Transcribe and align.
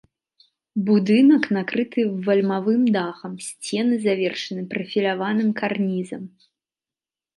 Будынак 0.85 1.43
накрыты 1.57 1.99
вальмавым 2.27 2.83
дахам, 2.95 3.33
сцены 3.49 3.95
завершаны 4.07 4.61
прафіляваным 4.73 5.49
карнізам. 5.61 6.23